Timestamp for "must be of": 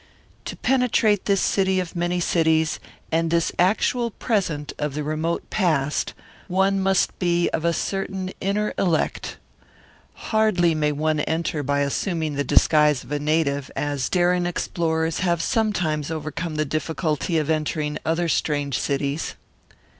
6.79-7.63